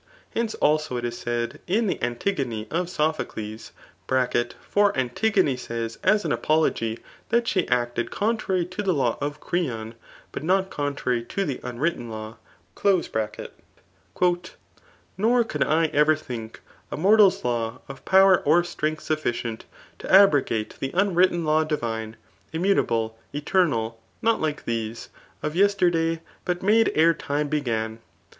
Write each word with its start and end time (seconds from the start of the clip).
Hence, 0.33 0.55
tims 0.59 0.89
It 0.89 1.05
is 1.05 1.19
said 1.19 1.61
in 1.67 1.85
the 1.85 2.01
Antigone 2.01 2.65
of 2.71 2.89
Sophocles, 2.89 3.71
(for 4.07 4.97
Antigone 4.97 5.55
says 5.55 5.99
as 6.03 6.25
an 6.25 6.31
apology, 6.31 6.97
that 7.29 7.47
she 7.47 7.59
had 7.59 7.69
acted 7.71 8.09
contrary 8.09 8.65
to 8.65 8.81
th^ 8.81 8.95
law 8.95 9.19
of 9.21 9.39
Creon, 9.39 9.93
but 10.31 10.41
not 10.43 10.71
contrary 10.71 11.23
to 11.25 11.45
the 11.45 11.59
unwritten 11.61 12.09
law.) 12.09 12.37
nor 15.19 15.43
could 15.43 15.63
I 15.63 15.85
ever 15.93 16.15
think, 16.15 16.61
A 16.91 16.97
mortal's 16.97 17.45
law, 17.45 17.81
of 17.87 18.03
power 18.03 18.39
or 18.39 18.63
strength 18.63 19.03
sufficient. 19.03 19.65
To 19.99 20.11
abrogate 20.11 20.79
th* 20.79 20.91
unwritten 20.95 21.45
law 21.45 21.63
divine, 21.63 22.15
Immutable, 22.51 23.19
eternal, 23.33 24.01
not 24.23 24.41
like 24.41 24.65
these. 24.65 25.09
Of 25.43 25.55
yesterday, 25.55 26.21
but 26.43 26.63
made 26.63 26.91
ere 26.95 27.13
time 27.13 27.49
began. 27.49 27.99